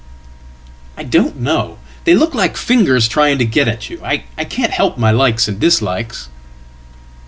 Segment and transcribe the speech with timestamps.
[0.97, 1.77] ""I don't know.
[2.05, 4.01] They look like fingers trying to get at you.
[4.03, 4.17] I
[4.49, 6.27] can't helpmy likes and dislikes.""